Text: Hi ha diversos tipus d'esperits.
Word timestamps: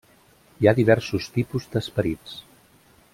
Hi 0.61 0.69
ha 0.69 0.73
diversos 0.79 1.29
tipus 1.37 1.69
d'esperits. 1.75 2.37